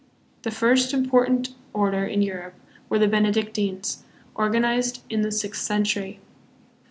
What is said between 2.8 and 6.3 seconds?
were the Benedictines, organized in the sixth century.